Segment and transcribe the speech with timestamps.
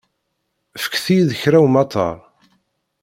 [0.83, 2.17] Fket-iyi-d kra umatar.